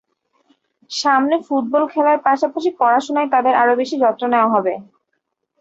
[0.91, 4.73] সামনে ফুটবল খেলার পাশাপাশি পড়াশোনায় তাদের আরও বেশি যত্ন নেওয়া হবে।